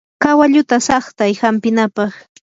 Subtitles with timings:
[0.23, 2.11] kawalluta saqtay hampinapaq.